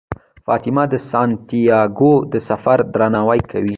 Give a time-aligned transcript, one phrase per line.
[0.45, 3.69] فاطمه د سانتیاګو د سفر درناوی کوي.